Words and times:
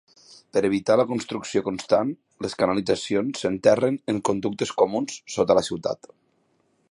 Per 0.55 0.61
evitar 0.69 0.95
la 0.99 1.03
construcció 1.09 1.61
constant, 1.67 2.13
les 2.45 2.57
canalitzacions 2.63 3.45
s'enterren 3.45 4.01
en 4.15 4.23
conductes 4.33 4.75
comuns 4.83 5.21
sota 5.37 5.57
la 5.61 5.69
ciutat. 5.71 6.13